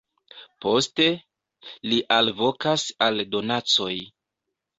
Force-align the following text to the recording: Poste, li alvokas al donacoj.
Poste, 0.65 1.05
li 1.91 1.99
alvokas 2.15 2.87
al 3.09 3.23
donacoj. 3.37 3.93